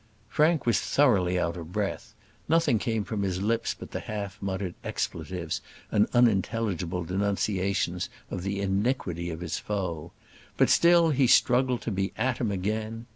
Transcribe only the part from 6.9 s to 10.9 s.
denunciations of the iniquity of his foe. But